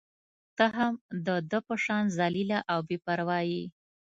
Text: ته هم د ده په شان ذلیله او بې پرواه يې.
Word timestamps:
ته 0.57 0.65
هم 0.77 0.93
د 1.25 1.27
ده 1.49 1.59
په 1.67 1.75
شان 1.83 2.03
ذلیله 2.17 2.59
او 2.71 2.79
بې 2.87 2.97
پرواه 3.05 3.39
يې. 3.51 3.63